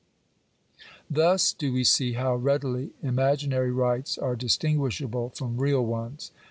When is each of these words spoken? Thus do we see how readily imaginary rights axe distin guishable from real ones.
Thus 1.11 1.53
do 1.53 1.71
we 1.71 1.83
see 1.83 2.13
how 2.13 2.35
readily 2.35 2.89
imaginary 3.03 3.69
rights 3.71 4.17
axe 4.17 4.43
distin 4.43 4.77
guishable 4.77 5.37
from 5.37 5.57
real 5.59 5.85
ones. 5.85 6.31